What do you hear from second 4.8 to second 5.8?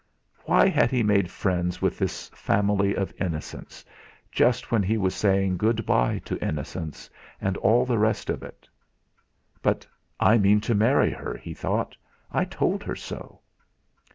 he was saying